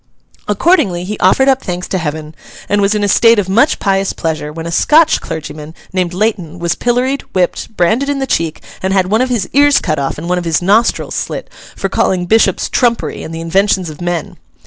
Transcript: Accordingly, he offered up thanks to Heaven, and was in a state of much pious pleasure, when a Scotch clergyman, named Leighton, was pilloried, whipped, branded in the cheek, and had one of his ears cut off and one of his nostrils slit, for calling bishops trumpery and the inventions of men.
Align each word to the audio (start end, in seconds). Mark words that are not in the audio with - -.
Accordingly, 0.47 1.03
he 1.03 1.19
offered 1.19 1.47
up 1.47 1.61
thanks 1.61 1.87
to 1.89 1.99
Heaven, 1.99 2.33
and 2.67 2.81
was 2.81 2.95
in 2.95 3.03
a 3.03 3.07
state 3.07 3.37
of 3.37 3.47
much 3.47 3.77
pious 3.77 4.13
pleasure, 4.13 4.51
when 4.51 4.65
a 4.65 4.71
Scotch 4.71 5.21
clergyman, 5.21 5.75
named 5.93 6.11
Leighton, 6.11 6.57
was 6.57 6.73
pilloried, 6.73 7.21
whipped, 7.35 7.77
branded 7.77 8.09
in 8.09 8.17
the 8.17 8.25
cheek, 8.25 8.61
and 8.81 8.93
had 8.93 9.11
one 9.11 9.21
of 9.21 9.29
his 9.29 9.47
ears 9.53 9.77
cut 9.79 9.99
off 9.99 10.17
and 10.17 10.27
one 10.27 10.39
of 10.39 10.45
his 10.45 10.59
nostrils 10.59 11.13
slit, 11.13 11.51
for 11.75 11.87
calling 11.87 12.25
bishops 12.25 12.67
trumpery 12.67 13.21
and 13.21 13.31
the 13.31 13.41
inventions 13.41 13.91
of 13.91 14.01
men. 14.01 14.37